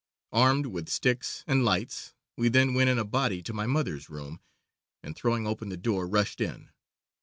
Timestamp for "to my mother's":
3.43-4.09